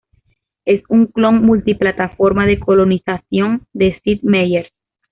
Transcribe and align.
Es 0.65 0.81
un 0.89 1.05
clon 1.05 1.45
multiplataforma 1.45 2.47
de 2.47 2.57
"Colonization" 2.59 3.67
de 3.71 4.01
Sid 4.03 4.23
Meier. 4.23 4.71